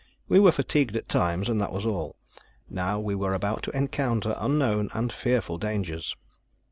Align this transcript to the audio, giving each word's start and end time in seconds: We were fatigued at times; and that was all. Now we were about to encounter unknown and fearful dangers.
We 0.27 0.39
were 0.39 0.51
fatigued 0.51 0.95
at 0.95 1.07
times; 1.07 1.47
and 1.47 1.61
that 1.61 1.71
was 1.71 1.85
all. 1.85 2.15
Now 2.67 2.99
we 2.99 3.13
were 3.13 3.35
about 3.35 3.61
to 3.65 3.77
encounter 3.77 4.33
unknown 4.39 4.89
and 4.95 5.13
fearful 5.13 5.59
dangers. 5.59 6.15